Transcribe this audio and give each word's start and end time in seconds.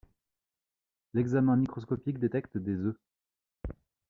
L'examen 1.13 1.57
microscopique 1.57 2.17
détecte 2.17 2.57
des 2.57 2.71
œufs. 2.79 2.99